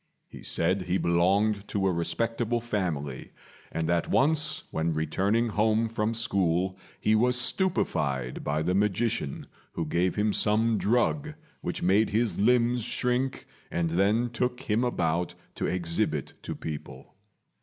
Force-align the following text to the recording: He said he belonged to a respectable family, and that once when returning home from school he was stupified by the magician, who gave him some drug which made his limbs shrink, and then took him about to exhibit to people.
He 0.27 0.41
said 0.41 0.81
he 0.81 0.97
belonged 0.97 1.67
to 1.67 1.85
a 1.85 1.91
respectable 1.93 2.59
family, 2.59 3.33
and 3.71 3.87
that 3.87 4.09
once 4.09 4.63
when 4.71 4.95
returning 4.95 5.49
home 5.49 5.87
from 5.89 6.15
school 6.15 6.75
he 6.99 7.13
was 7.13 7.39
stupified 7.39 8.43
by 8.43 8.63
the 8.63 8.73
magician, 8.73 9.45
who 9.73 9.85
gave 9.85 10.15
him 10.15 10.33
some 10.33 10.79
drug 10.79 11.35
which 11.61 11.83
made 11.83 12.09
his 12.09 12.39
limbs 12.39 12.83
shrink, 12.83 13.45
and 13.69 13.91
then 13.91 14.31
took 14.31 14.61
him 14.61 14.83
about 14.83 15.35
to 15.53 15.67
exhibit 15.67 16.33
to 16.41 16.55
people. 16.55 17.13